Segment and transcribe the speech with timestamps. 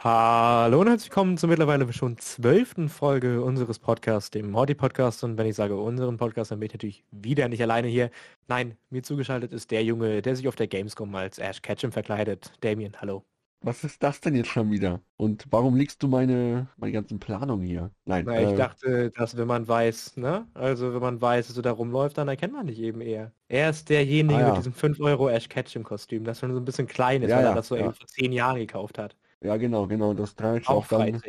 [0.00, 5.24] Hallo und herzlich willkommen zur mittlerweile schon zwölften Folge unseres Podcasts, dem Horty Podcast.
[5.24, 8.12] Und wenn ich sage unseren Podcast, dann bin ich natürlich wieder nicht alleine hier.
[8.46, 12.52] Nein, mir zugeschaltet ist der Junge, der sich auf der Gamescom als Ash Ketchum verkleidet.
[12.60, 13.24] Damien, hallo.
[13.60, 15.00] Was ist das denn jetzt schon wieder?
[15.16, 17.90] Und warum liegst du meine, meine ganzen Planungen hier?
[18.04, 18.28] Nein.
[18.28, 20.46] Ich äh, dachte, dass wenn man weiß, ne?
[20.54, 23.32] Also wenn man weiß, dass du da rumläufst, dann erkennt man dich eben eher.
[23.48, 24.48] Er ist derjenige ah, ja.
[24.50, 27.38] mit diesem 5 Euro Ash Ketchum Kostüm, das schon so ein bisschen klein ist, ja,
[27.38, 27.90] weil ja, er das so ja.
[27.90, 29.16] vor zehn Jahren gekauft hat.
[29.42, 30.14] Ja, genau, genau.
[30.14, 31.22] Das trage ich auch, auch dann.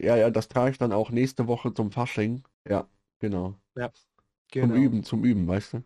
[0.00, 2.42] Ja, ja, das trage ich dann auch nächste Woche zum Fasching.
[2.68, 3.54] Ja, genau.
[3.76, 3.90] Ja.
[4.52, 4.74] Genau.
[4.74, 5.84] Zum Üben, zum Üben, weißt du?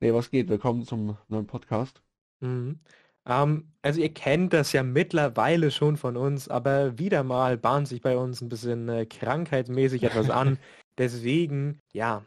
[0.00, 0.48] Nee, was geht?
[0.48, 2.02] Willkommen zum neuen Podcast.
[2.40, 2.80] Mhm.
[3.26, 8.00] Ähm, also ihr kennt das ja mittlerweile schon von uns, aber wieder mal bahnt sich
[8.00, 10.58] bei uns ein bisschen äh, krankheitsmäßig etwas an.
[10.98, 12.24] Deswegen, ja,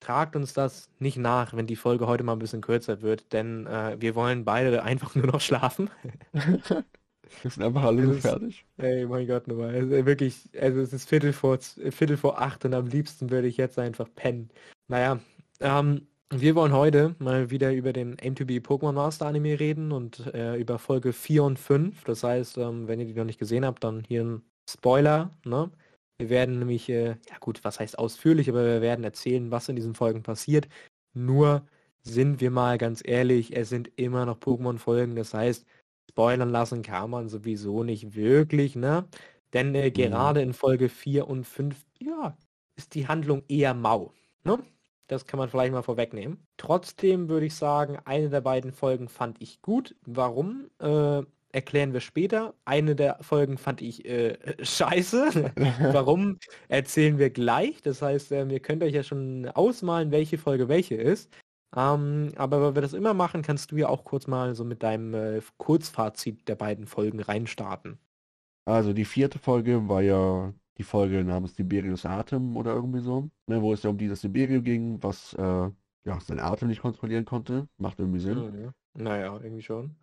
[0.00, 3.66] tragt uns das nicht nach, wenn die Folge heute mal ein bisschen kürzer wird, denn
[3.66, 5.90] äh, wir wollen beide einfach nur noch schlafen.
[7.42, 8.64] Wir sind einfach alle ist, fertig.
[8.76, 9.74] Ey, mein Gott, nochmal.
[9.74, 13.56] Also, wirklich, also es ist Viertel vor, Viertel vor acht und am liebsten würde ich
[13.56, 14.50] jetzt einfach pennen.
[14.88, 15.20] Naja,
[15.60, 20.56] ähm, wir wollen heute mal wieder über den M2B Pokémon Master Anime reden und äh,
[20.56, 22.04] über Folge 4 und 5.
[22.04, 25.30] Das heißt, ähm, wenn ihr die noch nicht gesehen habt, dann hier ein Spoiler.
[25.44, 25.70] Ne?
[26.18, 29.76] Wir werden nämlich, äh, ja gut, was heißt ausführlich, aber wir werden erzählen, was in
[29.76, 30.68] diesen Folgen passiert.
[31.14, 31.66] Nur
[32.02, 35.16] sind wir mal ganz ehrlich, es sind immer noch Pokémon-Folgen.
[35.16, 35.66] Das heißt,
[36.08, 39.06] spoilern lassen kann man sowieso nicht wirklich, ne?
[39.52, 39.92] Denn äh, mhm.
[39.92, 42.36] gerade in Folge 4 und 5, ja,
[42.76, 44.12] ist die Handlung eher mau,
[44.44, 44.58] ne?
[45.08, 46.38] Das kann man vielleicht mal vorwegnehmen.
[46.58, 49.96] Trotzdem würde ich sagen, eine der beiden Folgen fand ich gut.
[50.04, 50.70] Warum?
[50.80, 52.54] Äh, erklären wir später.
[52.66, 55.52] Eine der Folgen fand ich äh, scheiße.
[55.92, 56.38] Warum?
[56.68, 57.80] Erzählen wir gleich.
[57.80, 61.30] Das heißt, äh, ihr könnt euch ja schon ausmalen, welche Folge welche ist.
[61.76, 64.82] Ähm, aber weil wir das immer machen, kannst du ja auch kurz mal so mit
[64.82, 67.98] deinem äh, Kurzfazit der beiden Folgen reinstarten.
[68.64, 73.60] Also die vierte Folge war ja die Folge namens Tiberius Atem oder irgendwie so, ne,
[73.60, 75.42] wo es ja um dieses Tiberio ging, was äh,
[76.04, 77.68] ja seinen Atem nicht kontrollieren konnte.
[77.76, 78.38] Macht irgendwie Sinn.
[78.38, 78.72] Mhm.
[78.94, 79.94] Naja, irgendwie schon.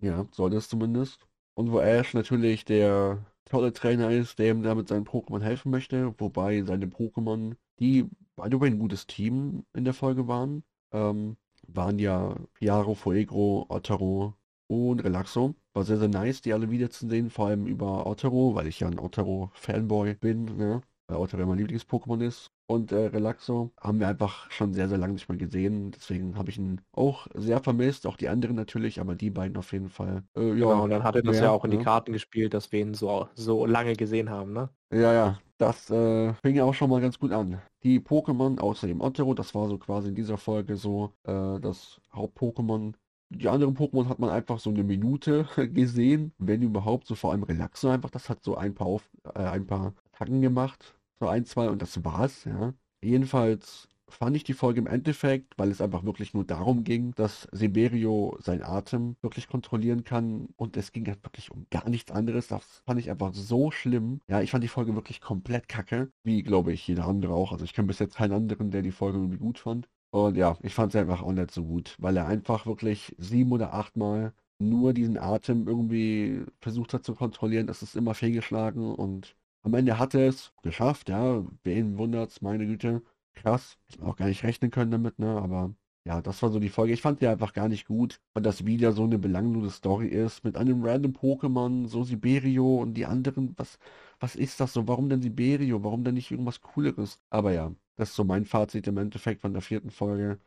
[0.00, 1.26] Ja, sollte es zumindest.
[1.54, 6.14] Und wo Ash natürlich der tolle Trainer ist, der ihm damit seinen Pokémon helfen möchte,
[6.18, 8.04] wobei seine Pokémon, die
[8.36, 10.64] by the way ein gutes Team in der Folge waren,
[10.94, 11.36] ähm,
[11.68, 14.34] waren ja Piaro, Fuegro, Otero
[14.68, 15.54] und Relaxo.
[15.74, 18.98] War sehr, sehr nice, die alle wiederzusehen, vor allem über Otero, weil ich ja ein
[18.98, 20.82] Otero-Fanboy bin, ne?
[21.08, 22.50] weil Otero mein Lieblings-Pokémon ist.
[22.66, 25.90] Und äh, Relaxo haben wir einfach schon sehr, sehr lange nicht mehr gesehen.
[25.90, 28.06] Deswegen habe ich ihn auch sehr vermisst.
[28.06, 30.22] Auch die anderen natürlich, aber die beiden auf jeden Fall.
[30.34, 31.84] Äh, ja, genau, und dann hat er das ja auch in die ne?
[31.84, 34.70] Karten gespielt, dass wir ihn so, so lange gesehen haben, ne?
[34.90, 35.38] Ja, ja.
[35.58, 37.60] Das äh, fing ja auch schon mal ganz gut an.
[37.82, 42.00] Die Pokémon, außer dem Otero, das war so quasi in dieser Folge so äh, das
[42.12, 42.94] Haupt-Pokémon.
[43.28, 47.42] Die anderen Pokémon hat man einfach so eine Minute gesehen, wenn überhaupt, so vor allem
[47.42, 48.10] Relaxo einfach.
[48.10, 51.82] Das hat so ein paar, Auf, äh, ein paar Tacken gemacht, so ein, zwei und
[51.82, 52.74] das war's, ja.
[53.02, 57.48] Jedenfalls fand ich die Folge im Endeffekt, weil es einfach wirklich nur darum ging, dass
[57.52, 62.48] Siberio seinen Atem wirklich kontrollieren kann und es ging halt wirklich um gar nichts anderes.
[62.48, 64.20] Das fand ich einfach so schlimm.
[64.28, 67.52] Ja, ich fand die Folge wirklich komplett kacke, wie glaube ich jeder andere auch.
[67.52, 69.88] Also ich kenne bis jetzt keinen anderen, der die Folge irgendwie gut fand.
[70.10, 73.50] Und ja, ich fand sie einfach auch nicht so gut, weil er einfach wirklich sieben
[73.52, 77.66] oder achtmal nur diesen Atem irgendwie versucht hat zu kontrollieren.
[77.66, 81.44] Das ist immer fehlgeschlagen und am Ende hat er es geschafft, ja.
[81.64, 83.02] Wen wundert's, meine Güte
[83.34, 83.78] krass.
[84.02, 85.28] Auch gar nicht rechnen können damit, ne?
[85.40, 85.74] Aber
[86.06, 86.92] ja, das war so die Folge.
[86.92, 90.44] Ich fand die einfach gar nicht gut, weil das wieder so eine belanglose Story ist
[90.44, 93.54] mit einem random Pokémon, so Siberio und die anderen.
[93.56, 93.78] Was,
[94.20, 94.86] was ist das so?
[94.88, 95.82] Warum denn Siberio?
[95.82, 97.20] Warum denn nicht irgendwas Cooleres?
[97.30, 100.38] Aber ja, das ist so mein Fazit im Endeffekt von der vierten Folge.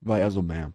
[0.00, 0.72] War eher so mehr.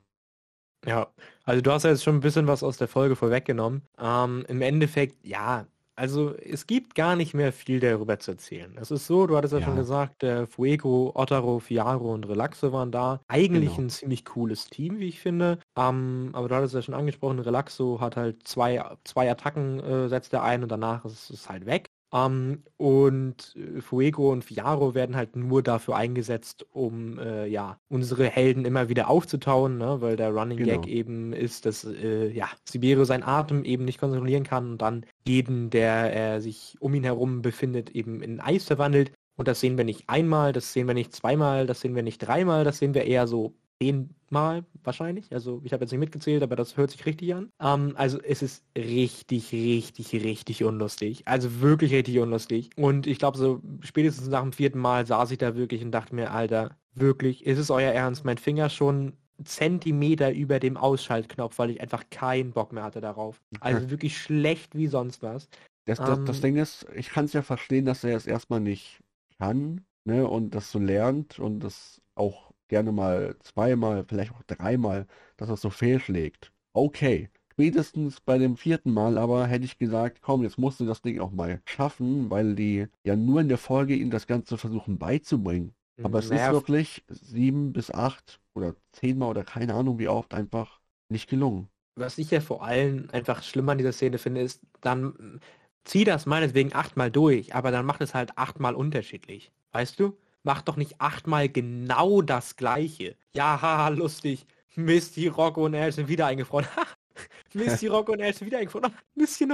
[0.85, 1.07] Ja,
[1.45, 3.81] also du hast ja jetzt schon ein bisschen was aus der Folge vorweggenommen.
[3.97, 8.75] Ähm, Im Endeffekt, ja, also es gibt gar nicht mehr viel darüber zu erzählen.
[8.79, 9.65] Es ist so, du hattest ja, ja.
[9.65, 13.21] schon gesagt, der Fuego, Otaro, Fiaro und Relaxo waren da.
[13.27, 13.87] Eigentlich genau.
[13.87, 15.59] ein ziemlich cooles Team, wie ich finde.
[15.77, 20.33] Ähm, aber du hattest ja schon angesprochen, Relaxo hat halt zwei, zwei Attacken, äh, setzt
[20.33, 21.89] er ein und danach ist es halt weg.
[22.15, 28.27] Ähm, und äh, Fuego und Fiaro werden halt nur dafür eingesetzt, um äh, ja unsere
[28.27, 29.99] Helden immer wieder aufzutauen, ne?
[29.99, 30.79] weil der Running genau.
[30.79, 35.05] Gag eben ist, dass äh, ja Siberio seinen Atem eben nicht kontrollieren kann und dann
[35.27, 39.11] jeden, der äh, sich um ihn herum befindet, eben in Eis verwandelt.
[39.37, 42.19] Und das sehen wir nicht einmal, das sehen wir nicht zweimal, das sehen wir nicht
[42.19, 45.31] dreimal, das sehen wir eher so zehnmal wahrscheinlich.
[45.33, 47.51] Also ich habe jetzt nicht mitgezählt, aber das hört sich richtig an.
[47.61, 51.27] Ähm, also es ist richtig, richtig, richtig unlustig.
[51.27, 52.69] Also wirklich richtig unlustig.
[52.77, 56.15] Und ich glaube, so spätestens nach dem vierten Mal saß ich da wirklich und dachte
[56.15, 58.25] mir, Alter, wirklich, ist es euer Ernst?
[58.25, 59.13] Mein Finger schon
[59.43, 63.41] Zentimeter über dem Ausschaltknopf, weil ich einfach keinen Bock mehr hatte darauf.
[63.59, 65.49] Also wirklich schlecht wie sonst was.
[65.85, 68.59] Das, das, das Ähm, Ding ist, ich kann es ja verstehen, dass er es erstmal
[68.59, 69.03] nicht
[69.37, 75.07] kann, ne, und das so lernt und das auch gerne mal zweimal, vielleicht auch dreimal,
[75.37, 76.51] dass er so fehlschlägt.
[76.73, 77.29] Okay.
[77.53, 81.19] Spätestens bei dem vierten Mal aber hätte ich gesagt, komm, jetzt musst du das Ding
[81.21, 85.73] auch mal schaffen, weil die ja nur in der Folge ihm das Ganze versuchen beizubringen.
[86.01, 90.33] Aber es ist naja, wirklich sieben bis acht oder zehnmal oder keine Ahnung wie oft
[90.33, 91.69] einfach nicht gelungen.
[91.95, 95.39] was ich ja vor allem einfach schlimm an dieser Szene finde, ist, dann
[95.85, 99.51] zieh das meinetwegen achtmal durch, aber dann macht es halt achtmal unterschiedlich.
[99.71, 100.17] Weißt du?
[100.45, 103.15] Mach doch nicht achtmal genau das gleiche.
[103.33, 104.45] Ja, haha, lustig.
[104.75, 106.67] Misty, Rocco und Ash sind wieder eingefroren.
[107.53, 108.91] Misty, Rocco und Ash sind wieder eingefroren.
[109.15, 109.45] Misty,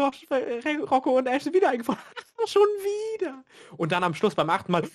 [0.81, 1.99] Rocco und Ash sind wieder eingefroren.
[2.45, 3.43] Schon wieder.
[3.77, 4.87] Und dann am Schluss beim achten Mal,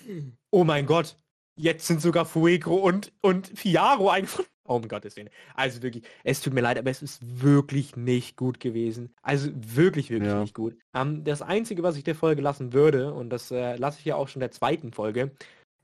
[0.50, 1.16] oh mein Gott,
[1.56, 4.48] jetzt sind sogar Fuego und, und Fiaro eingefroren.
[4.69, 5.31] Oh mein Gottes Willen.
[5.54, 9.14] Also wirklich, es tut mir leid, aber es ist wirklich nicht gut gewesen.
[9.22, 10.40] Also wirklich, wirklich Ja.
[10.40, 10.76] nicht gut.
[10.93, 14.16] Ähm, das Einzige, was ich der Folge lassen würde, und das äh, lasse ich ja
[14.16, 15.31] auch schon der zweiten Folge.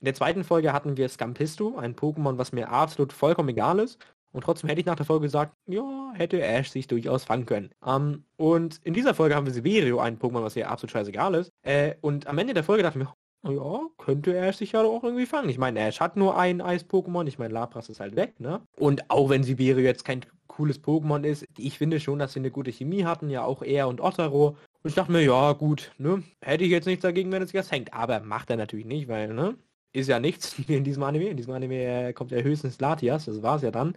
[0.03, 4.05] In der zweiten Folge hatten wir Scampisto, ein Pokémon, was mir absolut vollkommen egal ist.
[4.33, 7.71] Und trotzdem hätte ich nach der Folge gesagt, ja, hätte Ash sich durchaus fangen können.
[7.87, 11.53] Ähm, und in dieser Folge haben wir Siberio, ein Pokémon, was mir absolut scheißegal ist.
[11.63, 15.05] Äh, und am Ende der Folge dachte ich mir, ja, könnte Ash sich ja auch
[15.05, 15.49] irgendwie fangen.
[15.49, 17.29] Ich meine, Ash hat nur ein Eis-Pokémon.
[17.29, 18.61] Ich meine, Lapras ist halt weg, ne?
[18.77, 22.51] Und auch wenn Siberio jetzt kein cooles Pokémon ist, ich finde schon, dass sie eine
[22.51, 24.57] gute Chemie hatten, ja auch er und Ottero.
[24.83, 26.25] Und ich dachte mir, ja gut, ne?
[26.41, 27.95] Hätte ich jetzt nichts dagegen, wenn es sich das hängt.
[27.95, 29.57] Aber macht er natürlich nicht, weil, ne?
[29.93, 31.29] Ist ja nichts in diesem Anime.
[31.29, 33.97] In diesem Anime äh, kommt ja höchstens Latias, das war's ja dann.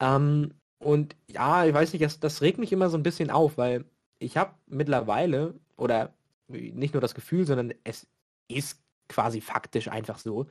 [0.00, 3.56] Ähm, und ja, ich weiß nicht, das, das regt mich immer so ein bisschen auf,
[3.56, 3.84] weil
[4.18, 6.14] ich habe mittlerweile, oder
[6.48, 8.06] nicht nur das Gefühl, sondern es
[8.48, 10.46] ist quasi faktisch einfach so.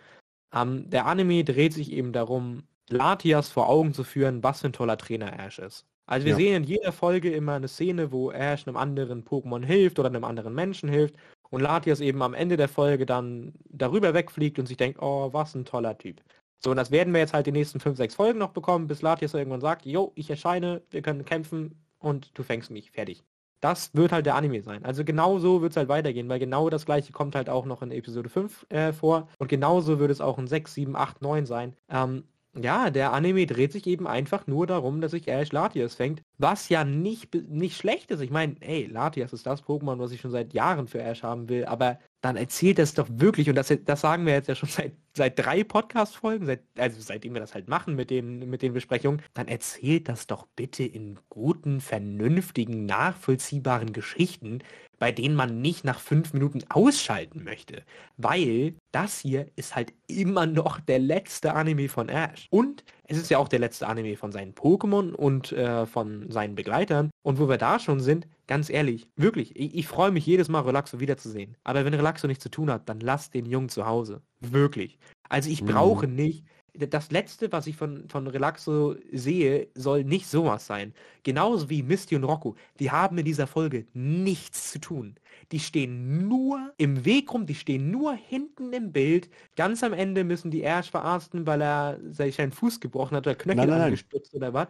[0.54, 4.74] Ähm, der Anime dreht sich eben darum, Latias vor Augen zu führen, was für ein
[4.74, 5.86] toller Trainer Ash ist.
[6.06, 6.38] Also wir Ja.
[6.38, 10.24] sehen in jeder Folge immer eine Szene, wo Ash einem anderen Pokémon hilft oder einem
[10.24, 11.16] anderen Menschen hilft
[11.54, 15.54] und Latias eben am Ende der Folge dann darüber wegfliegt und sich denkt, oh, was
[15.54, 16.20] ein toller Typ.
[16.58, 19.04] So, und das werden wir jetzt halt die nächsten fünf, sechs Folgen noch bekommen, bis
[19.04, 23.24] Latias irgendwann sagt, jo, ich erscheine, wir können kämpfen und du fängst mich, fertig.
[23.60, 24.84] Das wird halt der Anime sein.
[24.84, 27.84] Also genau so wird es halt weitergehen, weil genau das gleiche kommt halt auch noch
[27.84, 31.46] in Episode 5 äh, vor und genauso wird es auch in 6, 7, 8, 9
[31.46, 31.76] sein.
[31.88, 32.24] Ähm,
[32.56, 36.70] ja, der Anime dreht sich eben einfach nur darum, dass sich Ash Latias fängt, was
[36.70, 38.22] ja nicht, nicht schlecht ist.
[38.22, 41.50] Ich meine, ey, Latias ist das Pokémon, was ich schon seit Jahren für Ash haben
[41.50, 44.70] will, aber dann erzählt das doch wirklich, und das, das sagen wir jetzt ja schon
[44.70, 48.72] seit, seit drei Podcast-Folgen, seit, also seitdem wir das halt machen mit den, mit den
[48.72, 54.60] Besprechungen, dann erzählt das doch bitte in guten, vernünftigen, nachvollziehbaren Geschichten,
[55.00, 57.84] bei denen man nicht nach fünf Minuten ausschalten möchte.
[58.16, 62.48] Weil das hier ist halt immer noch der letzte Anime von Ash.
[62.50, 66.56] Und es ist ja auch der letzte Anime von seinen Pokémon und äh, von seinen
[66.56, 67.10] Begleitern.
[67.22, 70.62] Und wo wir da schon sind, ganz ehrlich, wirklich, ich, ich freue mich jedes Mal,
[70.62, 71.58] Relaxo wiederzusehen.
[71.64, 74.22] Aber wenn Relaxo nichts zu tun hat, dann lass den Jungen zu Hause.
[74.40, 74.98] Wirklich.
[75.30, 75.68] Also ich Mhm.
[75.68, 76.46] brauche nicht.
[76.76, 80.94] Das letzte, was ich von, von Relaxo sehe, soll nicht sowas sein.
[81.22, 82.56] Genauso wie Misty und Rocco.
[82.80, 85.16] Die haben in dieser Folge nichts zu tun.
[85.52, 89.30] Die stehen nur im Weg rum, die stehen nur hinten im Bild.
[89.56, 93.36] Ganz am Ende müssen die Ash verarzten, weil er sich seinen Fuß gebrochen hat oder
[93.36, 93.88] Knöchel Nein, nein, nein.
[93.90, 94.70] angestürzt oder was.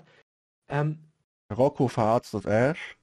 [0.68, 1.00] Ähm,
[1.56, 2.98] Rocco verarztet Ash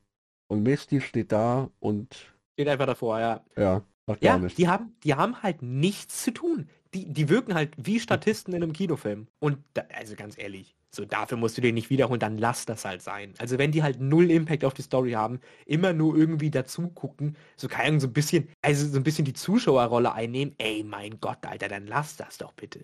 [0.51, 3.45] und Misty steht da und steht einfach davor, ja.
[3.57, 4.59] ja, macht Ja, gar nichts.
[4.59, 6.69] die haben, die haben halt nichts zu tun.
[6.95, 9.29] Die, die wirken halt wie Statisten in einem Kinofilm.
[9.41, 12.85] Und da, also ganz ehrlich, so dafür musst du den nicht wiederholen, dann lass das
[12.85, 13.35] halt sein.
[13.39, 17.37] Also wenn die halt null Impact auf die Story haben, immer nur irgendwie dazu gucken,
[17.57, 21.47] so Ahnung, so ein bisschen, also so ein bisschen die Zuschauerrolle einnehmen, ey mein Gott,
[21.47, 22.81] Alter, dann lass das doch bitte.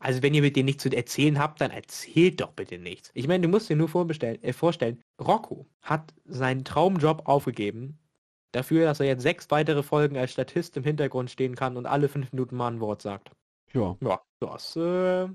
[0.00, 3.10] Also wenn ihr mit denen nichts zu erzählen habt, dann erzählt doch bitte nichts.
[3.14, 7.98] Ich meine, du musst dir nur äh, vorstellen, Rocco hat seinen Traumjob aufgegeben,
[8.52, 12.08] dafür, dass er jetzt sechs weitere Folgen als Statist im Hintergrund stehen kann und alle
[12.08, 13.32] fünf Minuten mal ein Wort sagt.
[13.72, 15.28] Ja, Ja, das, äh,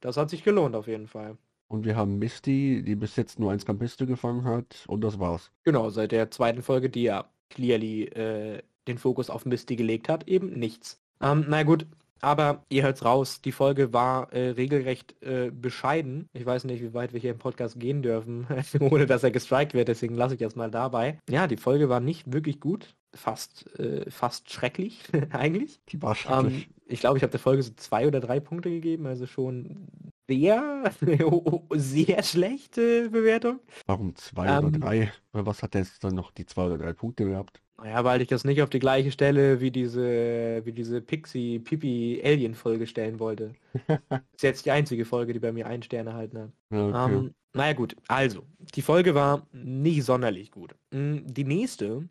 [0.00, 1.36] das hat sich gelohnt auf jeden Fall.
[1.68, 5.50] und wir haben Misty, die bis jetzt nur ein Scampisto gefangen hat und das war's.
[5.64, 10.26] Genau, seit der zweiten Folge, die ja clearly äh, den Fokus auf Misty gelegt hat,
[10.28, 11.00] eben nichts.
[11.20, 11.86] Ähm, na gut,
[12.22, 16.28] aber ihr hört's raus, die Folge war äh, regelrecht äh, bescheiden.
[16.32, 18.46] Ich weiß nicht, wie weit wir hier im Podcast gehen dürfen,
[18.80, 21.18] ohne dass er gestrikt wird, deswegen lasse ich das mal dabei.
[21.28, 25.80] Ja, die Folge war nicht wirklich gut, fast, äh, fast schrecklich eigentlich.
[25.88, 26.66] Die war schrecklich.
[26.68, 29.88] Ähm, ich glaube, ich habe der Folge so zwei oder drei Punkte gegeben, also schon
[30.28, 30.92] sehr,
[31.74, 33.60] sehr schlechte Bewertung.
[33.86, 35.12] Warum zwei ähm, oder drei?
[35.32, 37.61] Oder was hat der jetzt dann noch die zwei oder drei Punkte gehabt?
[37.78, 42.20] Naja, weil ich das nicht auf die gleiche Stelle wie diese, wie diese Pixie Pipi
[42.24, 43.54] Alien Folge stellen wollte.
[44.34, 46.50] ist jetzt die einzige Folge, die bei mir einen Stern erhalten hat.
[46.70, 47.14] Okay.
[47.14, 50.74] Ähm, naja gut, also, die Folge war nicht sonderlich gut.
[50.90, 52.08] Mm, Die nächste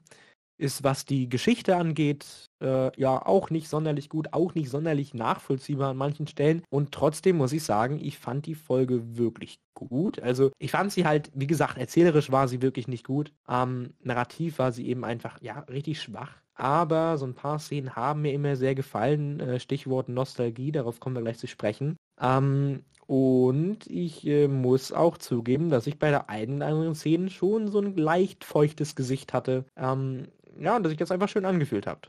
[0.62, 5.90] ist, was die Geschichte angeht, äh, ja auch nicht sonderlich gut, auch nicht sonderlich nachvollziehbar
[5.90, 6.62] an manchen Stellen.
[6.70, 10.22] Und trotzdem muss ich sagen, ich fand die Folge wirklich gut.
[10.22, 13.34] Also ich fand sie halt, wie gesagt, erzählerisch war sie wirklich nicht gut.
[13.50, 16.36] Ähm, narrativ war sie eben einfach, ja, richtig schwach.
[16.54, 19.40] Aber so ein paar Szenen haben mir immer sehr gefallen.
[19.40, 21.98] Äh, Stichwort Nostalgie, darauf kommen wir gleich zu sprechen.
[22.22, 27.30] Ähm, und ich äh, muss auch zugeben, dass ich bei der einen oder anderen Szene
[27.30, 29.66] schon so ein leicht feuchtes Gesicht hatte.
[29.76, 30.28] Ähm,
[30.60, 32.02] ja, und dass ich das einfach schön angefühlt habe.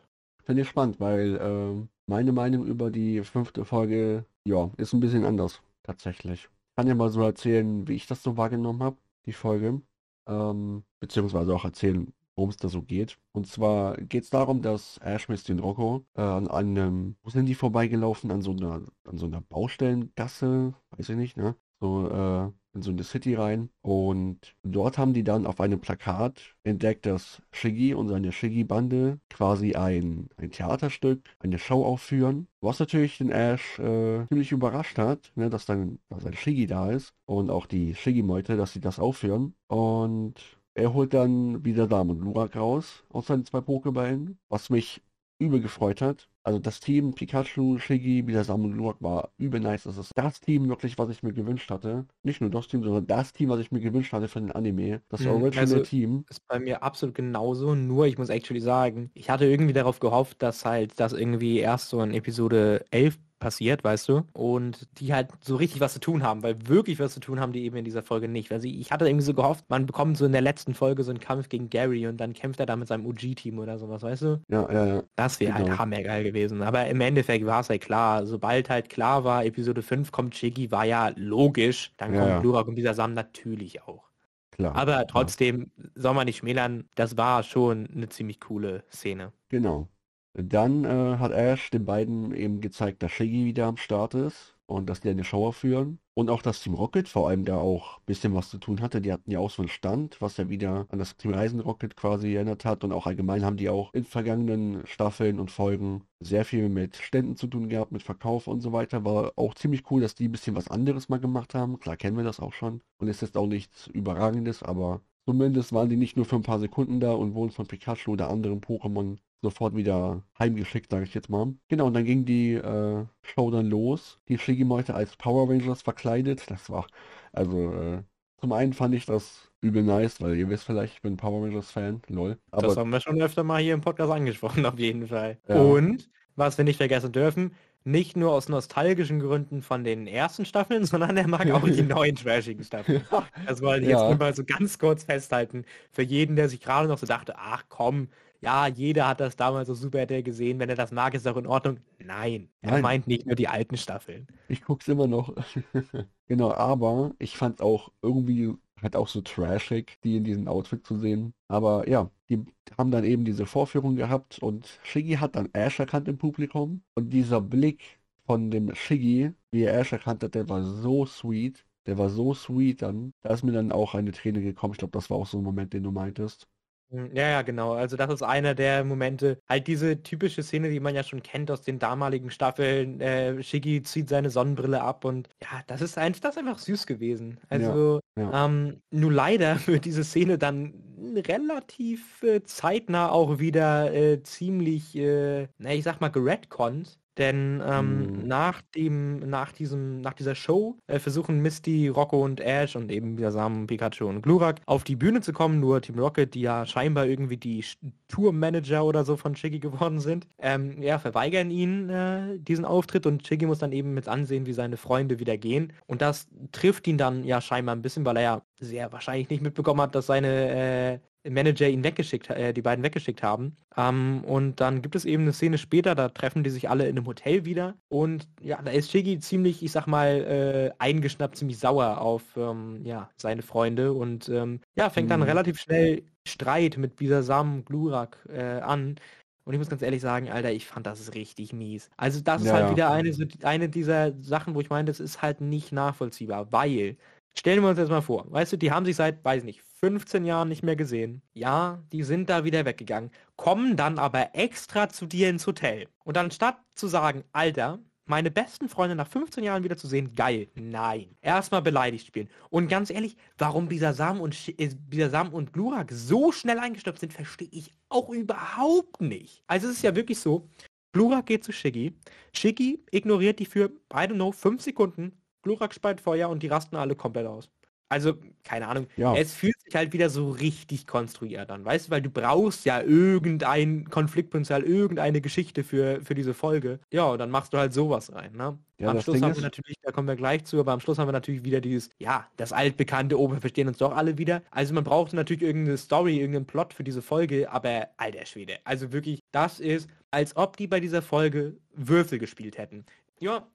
[0.45, 5.25] Finde ich spannend, weil äh, meine Meinung über die fünfte Folge, ja, ist ein bisschen
[5.25, 6.49] anders, tatsächlich.
[6.71, 8.97] Ich kann ja mal so erzählen, wie ich das so wahrgenommen habe,
[9.27, 9.83] die Folge.
[10.27, 13.19] Ähm, beziehungsweise auch erzählen, worum es da so geht.
[13.33, 17.47] Und zwar geht es darum, dass Ash, Misty und Rocco äh, an einem, wo sind
[17.47, 18.31] die vorbeigelaufen?
[18.31, 21.57] An so einer, an so einer Baustellengasse, weiß ich nicht, ne?
[21.81, 23.71] So, äh, in so eine City rein.
[23.83, 29.75] Und dort haben die dann auf einem Plakat entdeckt, dass Shiggy und seine Shiggy-Bande quasi
[29.75, 32.49] ein, ein Theaterstück, eine Show aufführen.
[32.61, 36.91] Was natürlich den Ash äh, ziemlich überrascht hat, ne, dass dann dass ein Shiggy da
[36.91, 39.55] ist und auch die Shiggy-Meute, dass sie das aufführen.
[39.69, 40.35] Und
[40.75, 45.03] er holt dann wieder Damen Lurak raus aus seinen zwei Pokeballen, was mich
[45.39, 46.29] übel gefreut hat.
[46.45, 49.85] Also das Team Pikachu, Shiggy, wieder Samun Lurak war übel nice.
[49.85, 52.07] Das ist das Team wirklich, was ich mir gewünscht hatte.
[52.23, 55.03] Nicht nur das Team, sondern das Team, was ich mir gewünscht hatte für den Anime.
[55.09, 56.25] Das hm, Original also, Team.
[56.29, 57.75] Ist bei mir absolut genauso.
[57.75, 61.91] Nur ich muss actually sagen, ich hatte irgendwie darauf gehofft, dass halt das irgendwie erst
[61.91, 64.23] so in Episode 11 passiert, weißt du?
[64.33, 67.53] Und die halt so richtig was zu tun haben, weil wirklich was zu tun haben
[67.53, 68.53] die eben in dieser Folge nicht.
[68.53, 71.21] Also ich hatte irgendwie so gehofft, man bekommt so in der letzten Folge so einen
[71.21, 74.41] Kampf gegen Gary und dann kämpft er da mit seinem OG-Team oder sowas, weißt du?
[74.49, 75.03] Ja, ja, ja.
[75.17, 75.77] Das wäre halt genau.
[75.77, 76.63] halt hammergeil gewesen.
[76.63, 80.71] Aber im Endeffekt war es halt klar, sobald halt klar war, Episode 5 kommt Shiggy,
[80.71, 82.41] war ja logisch, dann ja, kommt ja.
[82.41, 84.05] Glurak und dieser Sam natürlich auch.
[84.53, 84.77] Klar.
[84.77, 85.89] Aber trotzdem ja.
[85.97, 89.33] soll man nicht schmälern, das war schon eine ziemlich coole Szene.
[89.49, 89.89] Genau.
[90.35, 94.89] Dann äh, hat Ash den beiden eben gezeigt, dass Shiggy wieder am Start ist und
[94.89, 95.99] dass die eine Shower führen.
[96.15, 99.01] Und auch das Team Rocket vor allem da auch ein bisschen was zu tun hatte.
[99.01, 101.97] Die hatten ja auch so einen Stand, was ja wieder an das Team Reisen Rocket
[101.97, 102.85] quasi erinnert hat.
[102.85, 107.37] Und auch allgemein haben die auch in vergangenen Staffeln und Folgen sehr viel mit Ständen
[107.37, 109.05] zu tun gehabt, mit Verkauf und so weiter.
[109.05, 111.79] War auch ziemlich cool, dass die ein bisschen was anderes mal gemacht haben.
[111.79, 112.83] Klar kennen wir das auch schon.
[112.99, 117.01] Und ist auch nichts Überragendes, aber Zumindest waren die nicht nur für ein paar Sekunden
[117.01, 121.55] da und wurden von Pikachu oder anderen Pokémon sofort wieder heimgeschickt, sage ich jetzt mal.
[121.69, 124.21] Genau, und dann ging die äh, Show dann los.
[124.29, 126.51] Die Shigimote als Power Rangers verkleidet.
[126.51, 126.87] Das war,
[127.33, 128.03] also, äh,
[128.41, 131.71] zum einen fand ich das übel nice, weil ihr wisst vielleicht, ich bin Power Rangers
[131.71, 132.39] Fan, lol.
[132.51, 135.39] Aber das haben wir schon öfter mal hier im Podcast angesprochen, auf jeden Fall.
[135.49, 135.61] Ja.
[135.61, 137.53] Und, was wir nicht vergessen dürfen,
[137.85, 142.17] nicht nur aus nostalgischen Gründen von den ersten Staffeln, sondern er mag auch die neuen
[142.17, 143.05] trashigen Staffeln.
[143.47, 144.09] Das wollte ich ja.
[144.09, 145.65] jetzt mal so ganz kurz festhalten.
[145.91, 148.09] Für jeden, der sich gerade noch so dachte, ach komm,
[148.43, 151.47] ja, jeder hat das damals so super gesehen, wenn er das mag, ist auch in
[151.47, 151.79] Ordnung.
[152.01, 152.83] Nein, er Nein.
[152.83, 154.27] meint nicht nur die alten Staffeln.
[154.49, 155.35] Ich guck's immer noch.
[156.27, 160.99] genau, aber ich fand auch irgendwie halt auch so trashig, die in diesem Outfit zu
[160.99, 161.35] sehen.
[161.47, 162.45] Aber ja, die
[162.77, 166.83] haben dann eben diese Vorführung gehabt und Shiggy hat dann Ash erkannt im Publikum.
[166.95, 171.65] Und dieser Blick von dem Shiggy, wie er Ash erkannt hat, der war so sweet.
[171.87, 173.13] Der war so sweet dann.
[173.23, 174.73] Da ist mir dann auch eine Träne gekommen.
[174.73, 176.49] Ich glaube, das war auch so ein Moment, den du meintest.
[176.93, 177.73] Hm, ja, ja, genau.
[177.73, 181.51] Also das ist einer der Momente, halt diese typische Szene, die man ja schon kennt
[181.51, 183.01] aus den damaligen Staffeln.
[183.01, 186.87] Äh, Shiggy zieht seine Sonnenbrille ab und ja, das ist einfach, das ist einfach süß
[186.87, 187.41] gewesen.
[187.49, 188.45] Also ja, ja.
[188.45, 190.75] Ähm, nur leider wird diese Szene dann
[191.17, 196.99] relativ äh, zeitnah auch wieder äh, ziemlich, äh, na ich sag mal, geredconnt.
[197.19, 198.27] Denn ähm, mm.
[198.27, 203.19] nach dem, nach diesem, nach dieser Show äh, versuchen Misty, Rocco und Ash und eben
[203.19, 205.61] wieder Samen, Pikachu und Glurak auf die Bühne zu kommen.
[205.61, 207.65] Nur Team Rocket, die ja scheinbar irgendwie die
[208.09, 213.27] Tourmanager oder so von Shiggy geworden sind, ähm, ja, verweigern ihn äh, diesen Auftritt und
[213.27, 215.73] Shiggy muss dann eben mit ansehen, wie seine Freunde wieder gehen.
[215.87, 219.43] Und das trifft ihn dann ja scheinbar ein bisschen, weil er ja sehr wahrscheinlich nicht
[219.43, 220.99] mitbekommen hat, dass seine äh,
[221.29, 223.57] Manager ihn weggeschickt, äh, die beiden weggeschickt haben.
[223.77, 226.97] Ähm, und dann gibt es eben eine Szene später, da treffen die sich alle in
[226.97, 227.75] einem Hotel wieder.
[227.89, 232.81] Und ja, da ist Shiggy ziemlich, ich sag mal, äh, eingeschnappt, ziemlich sauer auf ähm,
[232.85, 235.27] ja, seine Freunde und ähm, ja, fängt dann mhm.
[235.27, 238.97] relativ schnell Streit mit Bisasam Glurak äh, an.
[239.45, 241.91] Und ich muss ganz ehrlich sagen, Alter, ich fand das richtig mies.
[241.97, 245.01] Also das ist ja, halt wieder eine, so, eine dieser Sachen, wo ich meine, das
[245.01, 246.97] ist halt nicht nachvollziehbar, weil
[247.35, 250.25] Stellen wir uns jetzt mal vor, weißt du, die haben sich seit, weiß nicht, 15
[250.25, 251.23] Jahren nicht mehr gesehen.
[251.35, 255.89] Ja, die sind da wieder weggegangen, kommen dann aber extra zu dir ins Hotel.
[256.05, 260.47] Und anstatt zu sagen, Alter, meine besten Freunde nach 15 Jahren wieder zu sehen, geil.
[260.55, 261.17] Nein.
[261.21, 262.29] Erstmal beleidigt spielen.
[262.49, 267.01] Und ganz ehrlich, warum dieser Sam und, äh, dieser Sam und Glurak so schnell eingestopft
[267.01, 269.43] sind, verstehe ich auch überhaupt nicht.
[269.49, 270.49] Also es ist ja wirklich so,
[270.93, 271.93] Glurak geht zu Shiggy.
[272.33, 275.13] Shiggy ignoriert die für, I don't know, fünf Sekunden.
[275.43, 277.51] Glurak speit Feuer und die rasten alle komplett aus.
[277.93, 278.87] Also, keine Ahnung.
[278.97, 279.15] Ja.
[279.15, 282.81] Es fühlt sich halt wieder so richtig konstruiert an, weißt du, weil du brauchst ja
[282.81, 286.81] irgendein Konfliktpotenzial, irgendeine Geschichte für, für diese Folge.
[286.91, 288.59] Ja, und dann machst du halt sowas rein, ne?
[288.79, 290.97] Ja, am Schluss Ding haben wir natürlich, da kommen wir gleich zu, aber am Schluss
[290.97, 294.43] haben wir natürlich wieder dieses, ja, das altbekannte, oh, wir verstehen uns doch alle wieder.
[294.51, 298.91] Also man braucht natürlich irgendeine Story, irgendeinen Plot für diese Folge, aber alter Schwede, also
[298.93, 302.87] wirklich, das ist, als ob die bei dieser Folge Würfel gespielt hätten.
[303.21, 303.47] Ja,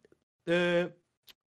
[0.46, 0.89] äh,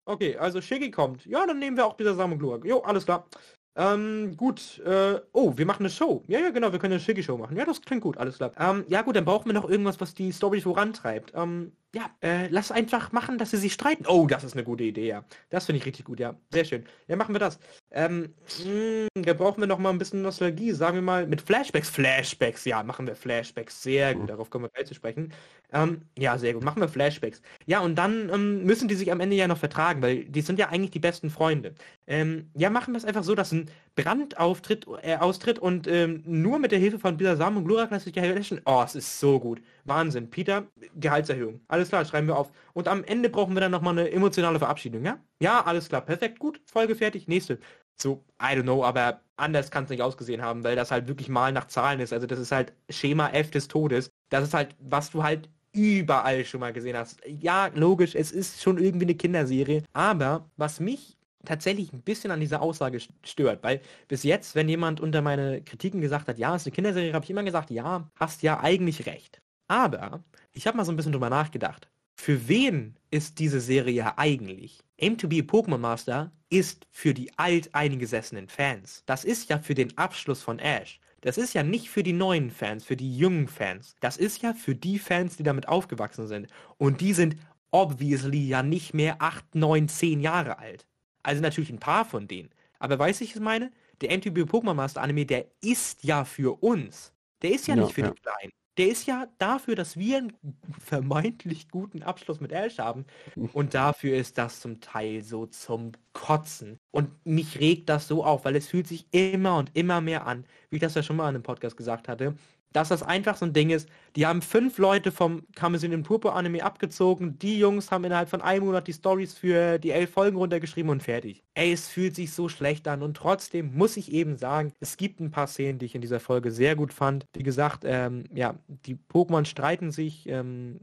[0.04, 1.24] Okay, also Shiggy kommt.
[1.26, 2.64] Ja, dann nehmen wir auch wieder Samengluak.
[2.64, 3.28] Jo, alles klar.
[3.76, 4.80] Ähm, gut.
[4.84, 6.24] Äh, oh, wir machen eine Show.
[6.26, 7.56] Ja, ja, genau, wir können eine Shiggy-Show machen.
[7.56, 8.52] Ja, das klingt gut, alles klar.
[8.58, 11.32] Ähm, ja gut, dann brauchen wir noch irgendwas, was die Story vorantreibt.
[11.34, 14.06] Ähm, ja, äh, lass einfach machen, dass sie sich streiten.
[14.06, 15.24] Oh, das ist eine gute Idee, ja.
[15.50, 16.34] Das finde ich richtig gut, ja.
[16.50, 16.86] Sehr schön.
[17.06, 17.58] Ja, machen wir das.
[17.90, 18.32] Ähm,
[18.64, 20.72] mh, hm, da brauchen wir noch mal ein bisschen Nostalgie.
[20.72, 21.90] Sagen wir mal mit Flashbacks.
[21.90, 23.82] Flashbacks, ja, machen wir Flashbacks.
[23.82, 25.34] Sehr gut, darauf kommen wir gleich zu sprechen.
[25.70, 26.64] Ähm, ja, sehr gut.
[26.64, 27.42] Machen wir Flashbacks.
[27.66, 30.58] Ja, und dann ähm, müssen die sich am Ende ja noch vertragen, weil die sind
[30.58, 31.74] ja eigentlich die besten Freunde.
[32.06, 36.22] Ähm, ja, machen wir es einfach so, dass ein Brand auftritt, äh, austritt und ähm,
[36.26, 38.60] nur mit der Hilfe von Bisasam und Glurak lässt sich ja helfen.
[38.64, 39.60] Oh, es ist so gut.
[39.84, 40.30] Wahnsinn.
[40.30, 41.60] Peter, Gehaltserhöhung.
[41.68, 42.50] Alles klar, schreiben wir auf.
[42.72, 45.18] Und am Ende brauchen wir dann nochmal eine emotionale Verabschiedung, ja?
[45.40, 47.58] Ja, alles klar, perfekt, gut, Folge fertig, nächste.
[47.96, 51.28] So, I don't know, aber anders kann es nicht ausgesehen haben, weil das halt wirklich
[51.28, 52.12] mal nach Zahlen ist.
[52.12, 54.10] Also das ist halt Schema F des Todes.
[54.30, 57.20] Das ist halt, was du halt überall schon mal gesehen hast.
[57.26, 59.84] Ja, logisch, es ist schon irgendwie eine Kinderserie.
[59.92, 65.00] Aber was mich tatsächlich ein bisschen an dieser Aussage stört, weil bis jetzt, wenn jemand
[65.00, 68.42] unter meine Kritiken gesagt hat, ja, ist eine Kinderserie, habe ich immer gesagt, ja, hast
[68.42, 69.40] ja eigentlich recht.
[69.68, 70.22] Aber
[70.52, 71.88] ich habe mal so ein bisschen drüber nachgedacht.
[72.14, 74.80] Für wen ist diese Serie eigentlich?
[75.00, 79.02] Aim to be a Pokémon Master ist für die alteingesessenen Fans.
[79.06, 81.00] Das ist ja für den Abschluss von Ash.
[81.22, 83.94] Das ist ja nicht für die neuen Fans, für die jungen Fans.
[84.00, 86.48] Das ist ja für die Fans, die damit aufgewachsen sind.
[86.78, 87.36] Und die sind
[87.70, 90.86] obviously ja nicht mehr 8, 9, 10 Jahre alt.
[91.22, 92.50] Also natürlich ein paar von denen.
[92.78, 93.70] Aber weißt du, ich meine?
[94.00, 97.12] Der MTB Pokémon Master Anime, der ist ja für uns.
[97.42, 98.10] Der ist ja, ja nicht für ja.
[98.10, 100.32] die Kleinen der ist ja dafür, dass wir einen
[100.80, 103.04] vermeintlich guten Abschluss mit Ash haben.
[103.52, 106.78] Und dafür ist das zum Teil so zum Kotzen.
[106.90, 110.46] Und mich regt das so auf, weil es fühlt sich immer und immer mehr an,
[110.70, 112.34] wie ich das ja schon mal in einem Podcast gesagt hatte,
[112.72, 113.88] dass das einfach so ein Ding ist.
[114.16, 117.38] Die haben fünf Leute vom Kamezin in Purpur Anime abgezogen.
[117.38, 121.02] Die Jungs haben innerhalb von einem Monat die Stories für die elf Folgen runtergeschrieben und
[121.02, 121.42] fertig.
[121.54, 125.20] Ey, es fühlt sich so schlecht an und trotzdem muss ich eben sagen, es gibt
[125.20, 127.26] ein paar Szenen, die ich in dieser Folge sehr gut fand.
[127.34, 128.54] Wie gesagt, ähm, ja,
[128.86, 130.28] die Pokémon streiten sich.
[130.28, 130.80] Ähm,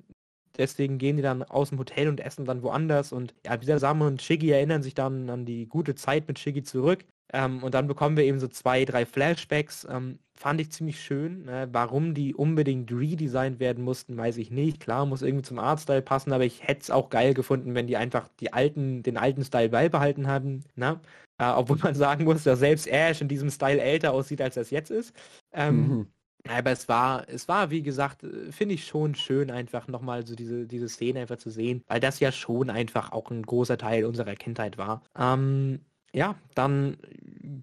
[0.57, 3.11] deswegen gehen die dann aus dem Hotel und essen dann woanders.
[3.11, 6.63] Und ja, dieser Samen und Shiggy erinnern sich dann an die gute Zeit mit Shiggy
[6.63, 7.05] zurück.
[7.31, 9.87] Ähm, und dann bekommen wir eben so zwei, drei Flashbacks.
[9.89, 11.43] Ähm, fand ich ziemlich schön.
[11.43, 11.67] Ne?
[11.71, 14.79] Warum die unbedingt redesigned werden mussten, weiß ich nicht.
[14.79, 17.97] Klar, muss irgendwie zum Artstyle passen, aber ich hätte es auch geil gefunden, wenn die
[17.97, 20.63] einfach die alten, den alten Style beibehalten haben.
[20.75, 21.01] Ne?
[21.39, 24.69] Äh, obwohl man sagen muss, dass selbst Ash in diesem Style älter aussieht, als das
[24.69, 25.13] jetzt ist.
[25.51, 26.07] Ähm, mhm.
[26.47, 30.35] Aber es war, es war, wie gesagt, äh, finde ich schon schön, einfach nochmal so
[30.35, 34.05] diese, diese Szene einfach zu sehen, weil das ja schon einfach auch ein großer Teil
[34.05, 35.03] unserer Kindheit war.
[35.17, 35.81] Ähm,
[36.13, 36.97] ja, dann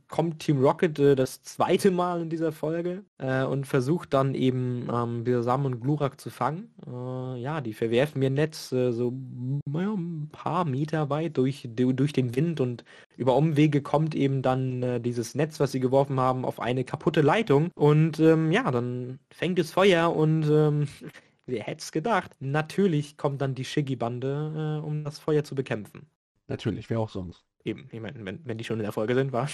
[0.09, 4.89] kommt Team Rocket äh, das zweite Mal in dieser Folge äh, und versucht dann eben
[4.93, 6.73] ähm, Birsam und Glurak zu fangen.
[6.87, 9.13] Äh, ja, die verwerfen ihr Netz äh, so
[9.73, 12.85] ja, ein paar Meter weit durch, durch den Wind und
[13.17, 17.21] über Umwege kommt eben dann äh, dieses Netz, was sie geworfen haben, auf eine kaputte
[17.21, 17.71] Leitung.
[17.75, 20.89] Und ähm, ja, dann fängt es Feuer und ähm,
[21.47, 22.33] wer hätte es gedacht?
[22.41, 26.07] Natürlich kommt dann die Shiggy-Bande, äh, um das Feuer zu bekämpfen.
[26.49, 27.45] Natürlich, wer auch sonst.
[27.67, 29.49] Eben, ich meine, wenn, wenn die schon in der Folge sind, war.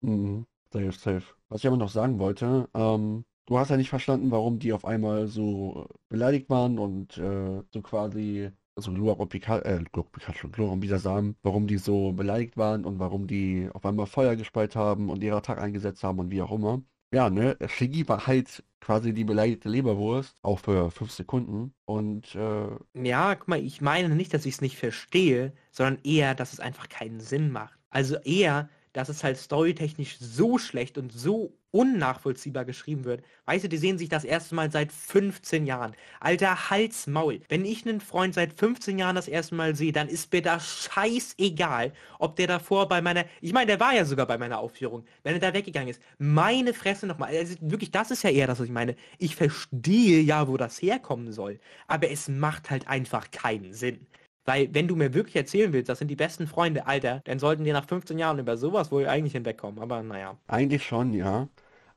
[0.00, 0.46] Mhm.
[0.72, 1.22] Safe, safe.
[1.48, 4.84] Was ich aber noch sagen wollte, ähm, du hast ja nicht verstanden, warum die auf
[4.84, 10.72] einmal so beleidigt waren und äh, so quasi, also Luar und Pikachu, äh, Pikachu, Luar
[10.72, 15.10] und Bisasam, warum die so beleidigt waren und warum die auf einmal Feuer gespeit haben
[15.10, 16.82] und ihre Attack eingesetzt haben und wie auch immer.
[17.12, 21.74] Ja, ne, Shiggy war halt quasi die beleidigte Leberwurst, auch für fünf Sekunden.
[21.86, 26.34] Und äh, ja, guck mal, ich meine nicht, dass ich es nicht verstehe, sondern eher,
[26.34, 27.78] dass es einfach keinen Sinn macht.
[27.90, 33.22] Also eher, dass es halt storytechnisch so schlecht und so unnachvollziehbar geschrieben wird.
[33.46, 35.94] Weißt du, die sehen sich das erste Mal seit 15 Jahren.
[36.20, 37.40] Alter Halsmaul.
[37.48, 40.66] Wenn ich einen Freund seit 15 Jahren das erste Mal sehe, dann ist mir das
[40.84, 45.04] scheißegal, ob der davor bei meiner, ich meine, der war ja sogar bei meiner Aufführung,
[45.22, 46.00] wenn er da weggegangen ist.
[46.18, 47.36] Meine Fresse nochmal.
[47.36, 48.96] Also wirklich, das ist ja eher das, was ich meine.
[49.18, 51.60] Ich verstehe ja, wo das herkommen soll.
[51.86, 54.06] Aber es macht halt einfach keinen Sinn.
[54.48, 57.64] Weil wenn du mir wirklich erzählen willst, das sind die besten Freunde, Alter, dann sollten
[57.64, 59.78] die nach 15 Jahren über sowas wohl eigentlich hinwegkommen.
[59.78, 60.38] Aber naja.
[60.46, 61.48] Eigentlich schon, ja.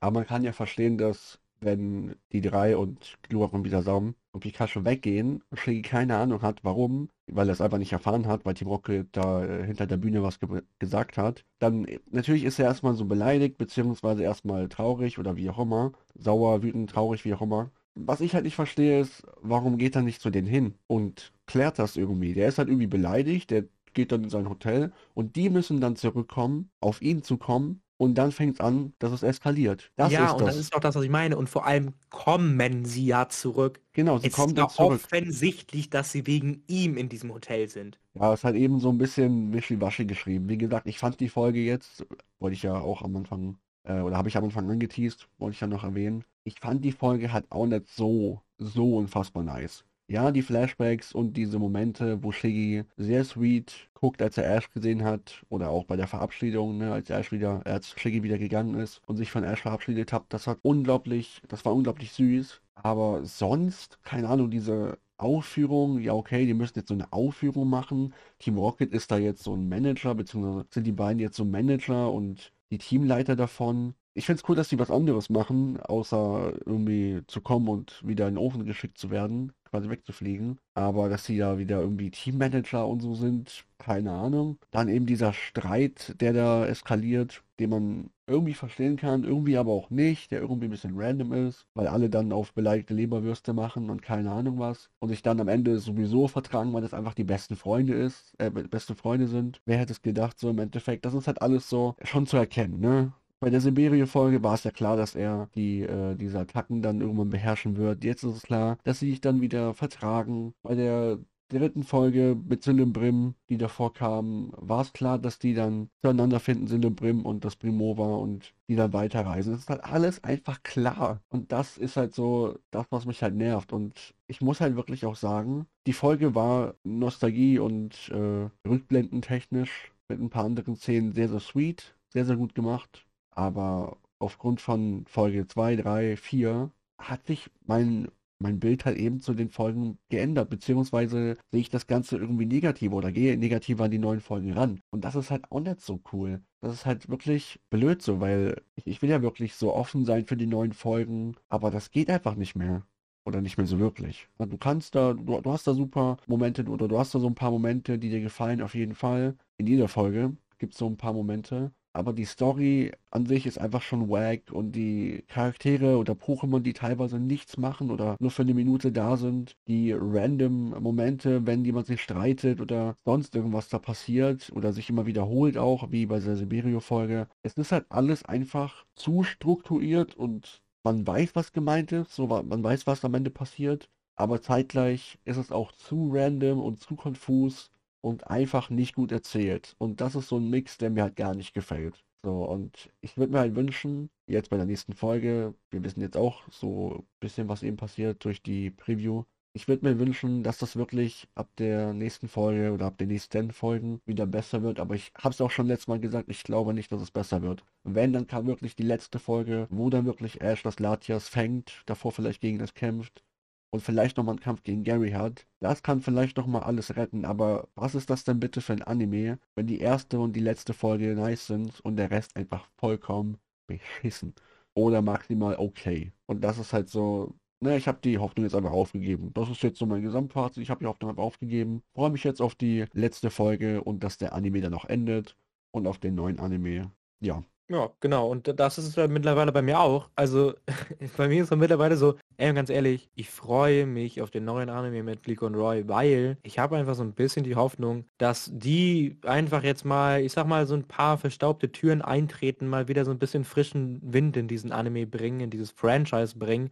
[0.02, 4.42] Aber man kann ja verstehen, dass wenn die drei und Glurak und wieder Saum und
[4.42, 8.56] Pikachu weggehen Shiggy keine Ahnung hat, warum, weil er es einfach nicht erfahren hat, weil
[8.56, 12.60] Team Rocket da äh, hinter der Bühne was ge gesagt hat, dann äh, natürlich ist
[12.60, 17.34] er erstmal so beleidigt, beziehungsweise erstmal traurig oder wie auch immer, sauer, wütend, traurig, wie
[17.34, 17.72] auch immer.
[17.95, 21.77] Was ich halt nicht verstehe ist, warum geht er nicht zu denen hin und klärt
[21.77, 22.34] das irgendwie?
[22.34, 25.95] Der ist halt irgendwie beleidigt, der geht dann in sein Hotel und die müssen dann
[25.95, 29.91] zurückkommen, auf ihn zu kommen und dann fängt es an, dass es eskaliert.
[29.95, 30.56] Das ja, und das.
[30.56, 31.38] das ist auch das, was ich meine.
[31.38, 33.80] Und vor allem kommen sie ja zurück.
[33.93, 34.93] Genau, sie es kommen dann zurück.
[35.04, 37.99] offensichtlich, dass sie wegen ihm in diesem Hotel sind.
[38.15, 40.49] Ja, es ist halt eben so ein bisschen wischiwaschi geschrieben.
[40.49, 42.04] Wie gesagt, ich fand die Folge jetzt,
[42.39, 45.62] wollte ich ja auch am Anfang, äh, oder habe ich am Anfang angeteased, wollte ich
[45.62, 46.24] ja noch erwähnen.
[46.44, 49.84] Ich fand die Folge halt auch nicht so, so unfassbar nice.
[50.08, 55.04] Ja, die Flashbacks und diese Momente, wo Shiggy sehr sweet guckt, als er Ash gesehen
[55.06, 59.02] hat, oder auch bei der Verabschiedung, ne, als Ash wieder, als Shiggy wieder gegangen ist
[59.06, 62.62] und sich von Ash verabschiedet hat, das hat unglaublich, das war unglaublich süß.
[62.76, 68.13] Aber sonst, keine Ahnung, diese Aufführung, ja okay, die müssen jetzt so eine Aufführung machen.
[68.39, 72.12] Team Rocket ist da jetzt so ein Manager, beziehungsweise sind die beiden jetzt so Manager
[72.12, 77.22] und die Teamleiter davon ich finde es cool, dass sie was anderes machen, außer irgendwie
[77.28, 80.60] zu kommen und wieder in den Ofen geschickt zu werden, quasi wegzufliegen.
[80.74, 84.58] Aber dass sie da wieder irgendwie Teammanager und so sind, keine Ahnung.
[84.72, 89.89] Dann eben dieser Streit, der da eskaliert, den man irgendwie verstehen kann, irgendwie aber auch
[89.89, 94.02] nicht, der irgendwie ein bisschen random ist, weil alle dann auf beleidigte Leberwürste machen und
[94.02, 94.89] keine Ahnung was.
[95.00, 98.50] Und sich dann am Ende sowieso vertragen, weil das einfach die besten Freunde ist, äh,
[98.50, 99.62] beste Freunde sind.
[99.65, 101.06] Wer hätte es gedacht, so im Endeffekt.
[101.06, 103.13] Das ist halt alles so schon zu erkennen, ne?
[103.43, 107.32] Bei der Siberia-Folge war es ja klar, dass er die, äh, diese Attacken dann irgendwann
[107.32, 108.04] beherrschen wird.
[108.04, 110.54] Jetzt ist es klar, dass sie sich dann wieder vertragen.
[110.62, 111.17] Bei der
[111.60, 116.96] dritten Folge mit Brim, die davor kam, war es klar, dass die dann zueinander finden,
[116.96, 119.54] Brim und das Primova und die dann weiterreisen.
[119.54, 121.22] Das ist halt alles einfach klar.
[121.30, 123.74] Und das ist halt so das, was mich halt nervt.
[123.74, 130.20] Und ich muss halt wirklich auch sagen, die Folge war Nostalgie und äh, rückblendentechnisch mit
[130.20, 135.48] ein paar anderen Szenen sehr, sehr sweet, sehr, sehr gut gemacht aber aufgrund von Folge
[135.48, 138.10] 2, 3, 4 hat sich mein,
[138.41, 142.91] mein Bild halt eben zu den Folgen geändert, beziehungsweise sehe ich das Ganze irgendwie negativ
[142.91, 144.80] oder gehe negativ an die neuen Folgen ran.
[144.91, 146.41] Und das ist halt auch nicht so cool.
[146.62, 150.25] Das ist halt wirklich blöd so, weil ich, ich will ja wirklich so offen sein
[150.25, 152.84] für die neuen Folgen, aber das geht einfach nicht mehr
[153.25, 154.27] oder nicht mehr so wirklich.
[154.38, 157.36] Du kannst da, du, du, hast da super Momente oder du hast da so ein
[157.36, 159.36] paar Momente, die dir gefallen, auf jeden Fall.
[159.58, 161.71] In jeder Folge gibt es so ein paar Momente.
[161.93, 166.73] Aber die Story an sich ist einfach schon wack und die Charaktere oder Pokémon, die
[166.73, 171.88] teilweise nichts machen oder nur für eine Minute da sind, die random Momente, wenn jemand
[171.88, 176.38] sich streitet oder sonst irgendwas da passiert oder sich immer wiederholt auch, wie bei der
[176.38, 177.27] Siberio-Folge.
[177.43, 182.63] Es ist halt alles einfach zu strukturiert und man weiß, was gemeint ist, so man
[182.63, 187.71] weiß, was am Ende passiert, aber zeitgleich ist es auch zu random und zu konfus
[188.02, 189.76] und einfach nicht gut erzählt.
[189.78, 192.04] Und das ist so ein Mix, der mir halt gar nicht gefällt.
[192.24, 196.18] So, und ich würde mir halt wünschen, jetzt bei der nächsten Folge, wir wissen jetzt
[196.18, 199.24] auch so ein bisschen, was eben passiert durch die Preview.
[199.54, 203.52] Ich würde mir wünschen, dass das wirklich ab der nächsten Folge oder ab den nächsten
[203.52, 204.80] Folgen wieder besser wird.
[204.80, 207.42] Aber ich habe es auch schon letztes Mal gesagt, ich glaube nicht, dass es besser
[207.42, 207.66] wird.
[207.84, 212.12] Wenn, dann kam wirklich die letzte Folge, wo dann wirklich Ash das Latias fängt, davor
[212.12, 213.24] vielleicht gegen es kämpft
[213.72, 215.48] und vielleicht nochmal einen Kampf gegen Gary hat.
[215.60, 219.40] Das kann vielleicht nochmal alles retten, aber was ist das denn bitte für ein Anime,
[219.56, 224.34] wenn die erste und die letzte Folge nice sind und der Rest einfach vollkommen beschissen
[224.74, 226.12] oder maximal okay.
[226.28, 229.32] Und das ist halt so, ne, ich habe die Hoffnung jetzt einfach aufgegeben.
[229.34, 230.64] Das ist jetzt so mein Gesamtfazit.
[230.64, 231.82] Ich habe die Hoffnung einfach aufgegeben.
[231.94, 235.36] Freue mich jetzt auf die letzte Folge und dass der Anime dann noch endet
[235.72, 236.92] und auf den neuen Anime.
[237.22, 238.30] Ja, ja, genau.
[238.30, 240.10] Und das ist es mittlerweile bei mir auch.
[240.16, 240.54] Also
[241.18, 244.70] bei mir ist es mittlerweile so, ey, ganz ehrlich, ich freue mich auf den neuen
[244.70, 248.50] Anime mit Fleek und Roy, weil ich habe einfach so ein bisschen die Hoffnung, dass
[248.54, 253.06] die einfach jetzt mal, ich sag mal, so ein paar verstaubte Türen eintreten, mal wieder
[253.06, 256.72] so ein bisschen frischen Wind in diesen Anime bringen, in dieses Franchise bringen.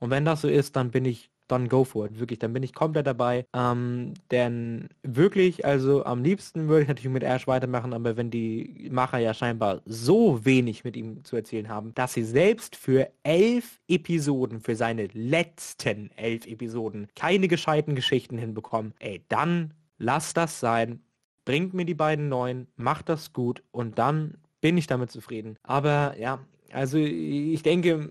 [0.00, 2.18] Und wenn das so ist, dann bin ich dann go for it.
[2.20, 3.46] Wirklich, dann bin ich komplett dabei.
[3.54, 8.88] Ähm, denn wirklich, also am liebsten würde ich natürlich mit Ash weitermachen, aber wenn die
[8.90, 13.80] Macher ja scheinbar so wenig mit ihm zu erzählen haben, dass sie selbst für elf
[13.88, 21.00] Episoden, für seine letzten elf Episoden, keine gescheiten Geschichten hinbekommen, ey, dann lass das sein.
[21.44, 25.56] Bringt mir die beiden neuen, macht das gut und dann bin ich damit zufrieden.
[25.62, 26.40] Aber ja,
[26.72, 28.10] also ich denke,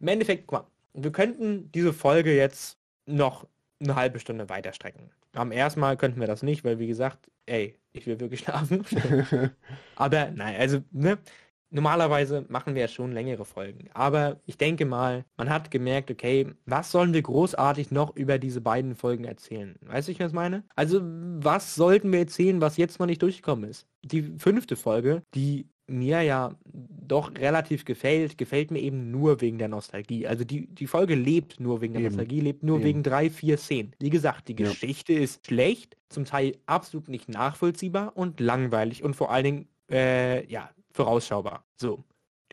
[0.00, 3.46] im Endeffekt, guck mal, wir könnten diese Folge jetzt noch
[3.80, 5.10] eine halbe Stunde weiterstrecken.
[5.34, 8.84] Am ersten Mal könnten wir das nicht, weil wie gesagt, ey, ich will wirklich schlafen.
[9.96, 11.18] Aber nein, also, ne,
[11.70, 13.88] normalerweise machen wir ja schon längere Folgen.
[13.94, 18.60] Aber ich denke mal, man hat gemerkt, okay, was sollen wir großartig noch über diese
[18.60, 19.76] beiden Folgen erzählen?
[19.80, 20.64] Weißt du, ich was meine?
[20.76, 23.86] Also, was sollten wir erzählen, was jetzt noch nicht durchgekommen ist?
[24.04, 29.68] Die fünfte Folge, die mir ja doch relativ gefällt, gefällt mir eben nur wegen der
[29.68, 30.26] Nostalgie.
[30.26, 32.10] Also die, die Folge lebt nur wegen der eben.
[32.10, 32.84] Nostalgie, lebt nur eben.
[32.84, 33.94] wegen drei, vier Szenen.
[33.98, 34.68] Wie gesagt, die ja.
[34.68, 40.46] Geschichte ist schlecht, zum Teil absolut nicht nachvollziehbar und langweilig und vor allen Dingen, äh,
[40.46, 41.64] ja, vorausschaubar.
[41.76, 42.02] So.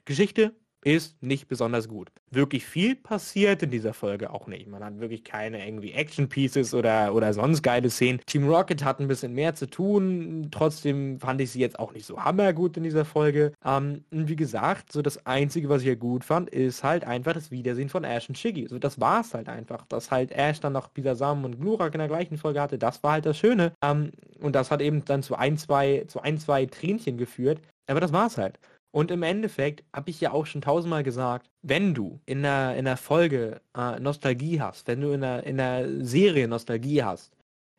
[0.06, 2.10] Geschichte ist nicht besonders gut.
[2.32, 4.68] Wirklich viel passiert in dieser Folge auch nicht.
[4.68, 8.22] Man hat wirklich keine irgendwie Action-Pieces oder, oder sonst geile Szenen.
[8.26, 10.48] Team Rocket hat ein bisschen mehr zu tun.
[10.52, 13.52] Trotzdem fand ich sie jetzt auch nicht so hammergut in dieser Folge.
[13.65, 17.52] Ähm, wie gesagt, so das Einzige, was ich hier gut fand, ist halt einfach das
[17.52, 18.68] Wiedersehen von Ash und Shiggy.
[18.68, 19.86] So das war es halt einfach.
[19.88, 23.13] Dass halt Ash dann noch Bisasam und Glurak in der gleichen Folge hatte, das war
[23.13, 23.74] halt das Schöne.
[23.82, 27.60] Ähm, und das hat eben dann zu ein, zwei, zu ein, zwei Tränchen geführt.
[27.88, 28.60] Aber das war es halt.
[28.91, 32.88] Und im Endeffekt habe ich ja auch schon tausendmal gesagt, wenn du in einer, in
[32.88, 37.32] einer Folge äh, Nostalgie hast, wenn du in einer, in einer Serie Nostalgie hast,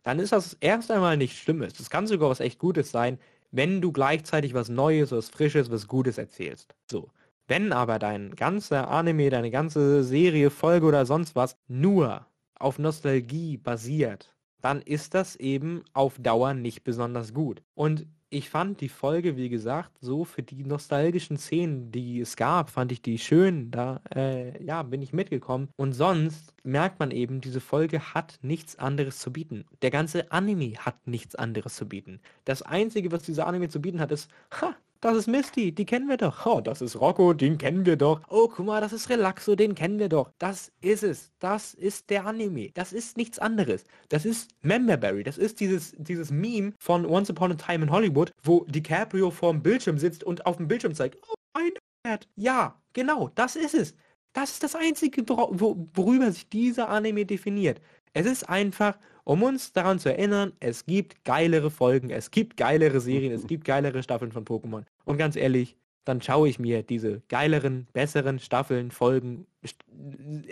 [0.03, 1.75] dann ist das erst einmal nicht Schlimmes.
[1.75, 3.19] Das kann sogar was echt Gutes sein,
[3.51, 6.75] wenn du gleichzeitig was Neues, was Frisches, was Gutes erzählst.
[6.91, 7.11] So.
[7.49, 13.57] Wenn aber dein ganzer Anime, deine ganze Serie, Folge oder sonst was nur auf Nostalgie
[13.57, 17.63] basiert, dann ist das eben auf Dauer nicht besonders gut.
[17.75, 22.71] Und ich fand die Folge, wie gesagt, so für die nostalgischen Szenen, die es gab,
[22.71, 23.73] fand ich die schön.
[23.73, 25.69] Da, äh, ja, bin ich mitgekommen.
[25.77, 29.65] Und sonst merkt man eben, diese Folge hat nichts anderes zu bieten.
[29.83, 32.21] Der ganze Anime hat nichts anderes zu bieten.
[32.45, 36.09] Das Einzige, was dieser Anime zu bieten hat, ist, ha, das ist Misty, die kennen
[36.09, 36.45] wir doch.
[36.45, 38.21] Oh, das ist Rocco, den kennen wir doch.
[38.29, 40.31] Oh, guck mal, das ist Relaxo, den kennen wir doch.
[40.39, 41.33] Das ist es.
[41.39, 42.71] Das ist der Anime.
[42.75, 43.85] Das ist nichts anderes.
[44.11, 45.25] Das ist Memberberry.
[45.25, 49.63] Das ist dieses, dieses Meme von Once Upon a Time in Hollywood, wo DiCaprio vorm
[49.63, 51.71] Bildschirm sitzt und auf dem Bildschirm zeigt, oh, mein
[52.05, 52.29] Gott.
[52.37, 53.95] Ja, genau, das ist es.
[54.35, 57.81] Das ist das Einzige, worüber sich dieser Anime definiert.
[58.13, 58.99] Es ist einfach
[59.31, 63.65] um uns daran zu erinnern, es gibt geilere Folgen, es gibt geilere Serien, es gibt
[63.65, 64.83] geilere Staffeln von Pokémon.
[65.05, 69.47] Und ganz ehrlich, dann schaue ich mir diese geileren, besseren Staffeln, Folgen,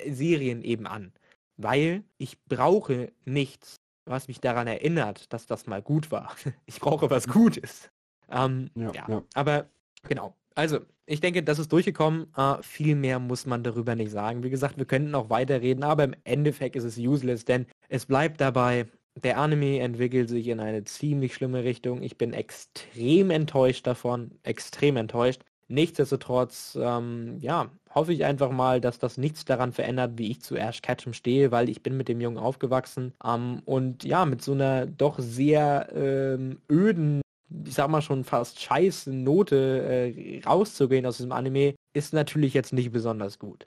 [0.09, 1.11] Serien eben an.
[1.57, 6.37] Weil ich brauche nichts, was mich daran erinnert, dass das mal gut war.
[6.67, 7.91] Ich brauche was Gutes.
[8.31, 9.07] Ähm, ja, ja.
[9.09, 9.67] ja, aber
[10.05, 10.37] genau.
[10.55, 12.29] Also, ich denke, das ist durchgekommen.
[12.37, 14.45] Uh, viel mehr muss man darüber nicht sagen.
[14.45, 18.41] Wie gesagt, wir könnten auch weiterreden, aber im Endeffekt ist es useless, denn es bleibt
[18.41, 22.03] dabei, der Anime entwickelt sich in eine ziemlich schlimme Richtung.
[22.03, 25.43] Ich bin extrem enttäuscht davon, extrem enttäuscht.
[25.67, 30.57] Nichtsdestotrotz, ähm, ja, hoffe ich einfach mal, dass das nichts daran verändert, wie ich zu
[30.57, 34.53] Ash Ketchum stehe, weil ich bin mit dem Jungen aufgewachsen ähm, und ja, mit so
[34.53, 37.21] einer doch sehr ähm, öden
[37.65, 42.73] ich sag mal schon fast scheiß Note äh, rauszugehen aus diesem Anime, ist natürlich jetzt
[42.73, 43.67] nicht besonders gut.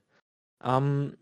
[0.64, 1.18] Ähm,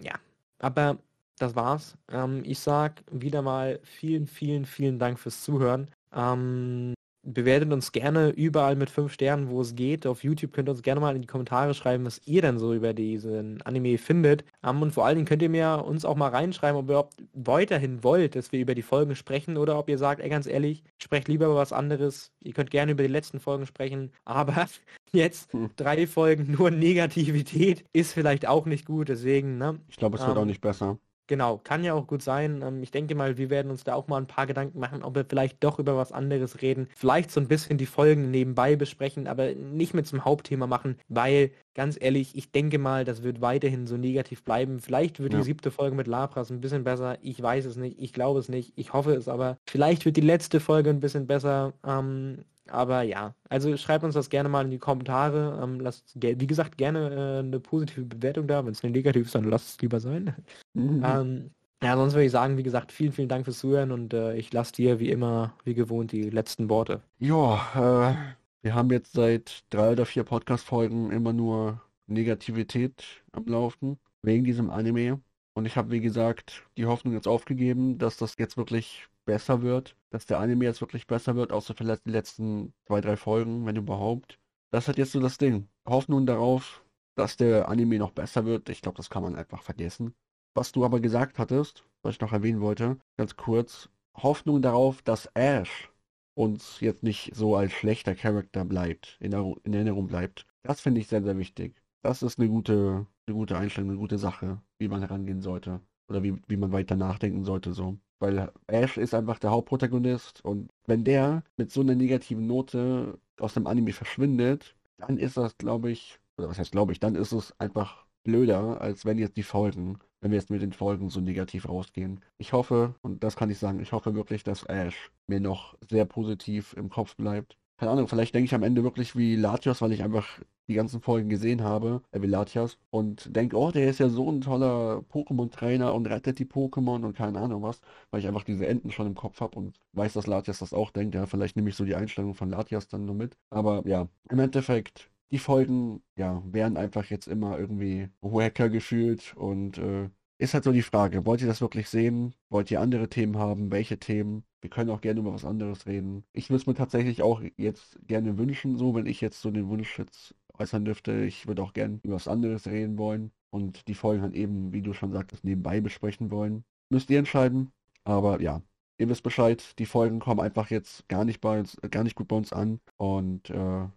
[0.00, 0.14] ja,
[0.58, 0.98] aber
[1.38, 1.96] das war's.
[2.10, 5.90] Ähm, ich sag wieder mal vielen, vielen, vielen Dank fürs Zuhören.
[6.14, 6.94] Ähm,
[7.26, 10.06] bewertet uns gerne überall mit fünf Sternen, wo es geht.
[10.06, 12.72] Auf YouTube könnt ihr uns gerne mal in die Kommentare schreiben, was ihr denn so
[12.72, 14.44] über diesen Anime findet.
[14.62, 18.02] Um, und vor allen Dingen könnt ihr mir uns auch mal reinschreiben, ob ihr weiterhin
[18.04, 21.28] wollt, dass wir über die Folgen sprechen oder ob ihr sagt, ey, ganz ehrlich, sprecht
[21.28, 22.30] lieber über was anderes.
[22.40, 24.66] Ihr könnt gerne über die letzten Folgen sprechen, aber
[25.12, 25.70] jetzt hm.
[25.76, 29.80] drei Folgen nur Negativität ist vielleicht auch nicht gut, deswegen, ne?
[29.88, 30.98] Ich glaube, es wird um, auch nicht besser.
[31.28, 32.62] Genau, kann ja auch gut sein.
[32.62, 35.14] Ähm, ich denke mal, wir werden uns da auch mal ein paar Gedanken machen, ob
[35.14, 36.88] wir vielleicht doch über was anderes reden.
[36.94, 41.50] Vielleicht so ein bisschen die Folgen nebenbei besprechen, aber nicht mit zum Hauptthema machen, weil,
[41.74, 44.78] ganz ehrlich, ich denke mal, das wird weiterhin so negativ bleiben.
[44.78, 45.40] Vielleicht wird ja.
[45.40, 47.18] die siebte Folge mit Lapras ein bisschen besser.
[47.22, 47.98] Ich weiß es nicht.
[48.00, 48.72] Ich glaube es nicht.
[48.76, 49.58] Ich hoffe es aber.
[49.66, 51.72] Vielleicht wird die letzte Folge ein bisschen besser.
[51.84, 55.60] Ähm, aber ja, also schreibt uns das gerne mal in die Kommentare.
[55.62, 58.64] Ähm, lasst, wie gesagt, gerne äh, eine positive Bewertung da.
[58.64, 60.34] Wenn es eine negativ ist, dann lasst es lieber sein.
[60.74, 61.02] Mhm.
[61.04, 61.50] ähm,
[61.82, 64.52] ja, sonst würde ich sagen, wie gesagt, vielen, vielen Dank fürs Zuhören und äh, ich
[64.52, 67.02] lasse dir wie immer, wie gewohnt, die letzten Worte.
[67.18, 68.14] Ja, äh,
[68.62, 74.70] wir haben jetzt seit drei oder vier Podcast-Folgen immer nur Negativität am Laufen, wegen diesem
[74.70, 75.20] Anime.
[75.54, 79.96] Und ich habe, wie gesagt, die Hoffnung jetzt aufgegeben, dass das jetzt wirklich besser wird,
[80.16, 83.76] dass der Anime jetzt wirklich besser wird, außer vielleicht die letzten zwei, drei Folgen, wenn
[83.76, 84.40] überhaupt.
[84.70, 85.68] Das hat jetzt so das Ding.
[85.86, 86.82] Hoffnung darauf,
[87.16, 90.14] dass der Anime noch besser wird, ich glaube, das kann man einfach vergessen.
[90.54, 95.26] Was du aber gesagt hattest, was ich noch erwähnen wollte, ganz kurz, Hoffnung darauf, dass
[95.34, 95.90] Ash
[96.34, 100.46] uns jetzt nicht so als schlechter Charakter bleibt, in, in Erinnerung bleibt.
[100.62, 101.82] Das finde ich sehr, sehr wichtig.
[102.02, 105.82] Das ist eine gute, eine gute Einstellung, eine gute Sache, wie man herangehen sollte.
[106.08, 107.98] Oder wie, wie man weiter nachdenken sollte, so.
[108.18, 113.54] Weil Ash ist einfach der Hauptprotagonist und wenn der mit so einer negativen Note aus
[113.54, 117.32] dem Anime verschwindet, dann ist das, glaube ich, oder was heißt glaube ich, dann ist
[117.32, 121.20] es einfach blöder, als wenn jetzt die Folgen, wenn wir jetzt mit den Folgen so
[121.20, 122.20] negativ rausgehen.
[122.38, 126.04] Ich hoffe, und das kann ich sagen, ich hoffe wirklich, dass Ash mir noch sehr
[126.06, 127.56] positiv im Kopf bleibt.
[127.76, 131.00] Keine Ahnung, vielleicht denke ich am Ende wirklich wie Latios, weil ich einfach die ganzen
[131.00, 135.02] Folgen gesehen habe, äh, wie Latias, und denke, oh, der ist ja so ein toller
[135.12, 139.06] Pokémon-Trainer und rettet die Pokémon und keine Ahnung was, weil ich einfach diese Enten schon
[139.06, 141.14] im Kopf habe und weiß, dass Latias das auch denkt.
[141.14, 143.36] Ja, vielleicht nehme ich so die Einstellung von Latias dann nur mit.
[143.50, 149.78] Aber ja, im Endeffekt die Folgen, ja, werden einfach jetzt immer irgendwie wacker gefühlt und
[149.78, 152.34] äh, ist halt so die Frage, wollt ihr das wirklich sehen?
[152.50, 153.70] Wollt ihr andere Themen haben?
[153.70, 154.44] Welche Themen?
[154.60, 156.24] Wir können auch gerne über was anderes reden.
[156.32, 159.68] Ich würde es mir tatsächlich auch jetzt gerne wünschen, so wenn ich jetzt so den
[159.68, 161.24] Wunsch jetzt äußern dürfte.
[161.24, 164.82] Ich würde auch gerne über was anderes reden wollen und die Folgen halt eben, wie
[164.82, 166.64] du schon sagtest, nebenbei besprechen wollen.
[166.90, 167.72] Müsst ihr entscheiden.
[168.04, 168.62] Aber ja,
[168.98, 172.28] ihr wisst Bescheid, die Folgen kommen einfach jetzt gar nicht bei uns, gar nicht gut
[172.28, 173.88] bei uns an und äh,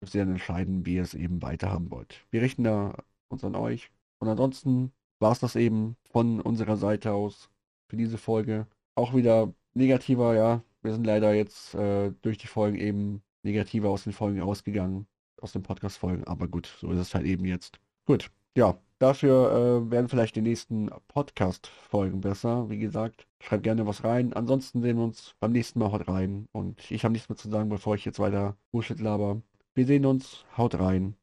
[0.00, 2.26] müsst ihr dann entscheiden, wie ihr es eben weiterhaben wollt.
[2.30, 2.96] Wir richten da
[3.28, 3.90] uns an euch.
[4.18, 7.50] Und ansonsten war es das eben von unserer Seite aus
[7.88, 8.66] für diese Folge.
[8.94, 10.62] Auch wieder negativer, ja.
[10.82, 15.06] Wir sind leider jetzt äh, durch die Folgen eben negativer aus den Folgen rausgegangen,
[15.42, 16.24] aus den Podcast-Folgen.
[16.24, 17.78] Aber gut, so ist es halt eben jetzt.
[18.06, 18.78] Gut, ja.
[18.98, 19.50] Dafür
[19.88, 22.70] äh, werden vielleicht die nächsten Podcast-Folgen besser.
[22.70, 24.32] Wie gesagt, schreibt gerne was rein.
[24.32, 25.90] Ansonsten sehen wir uns beim nächsten Mal.
[25.90, 26.46] Haut rein.
[26.52, 29.42] Und ich habe nichts mehr zu sagen, bevor ich jetzt weiter Bullshit laber.
[29.74, 31.16] Wir sehen uns, haut rein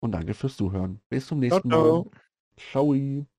[0.00, 1.00] und danke fürs Zuhören.
[1.08, 2.04] Bis zum nächsten ciao,
[2.60, 2.90] ciao.
[2.90, 3.22] Mal.
[3.24, 3.31] Ciao.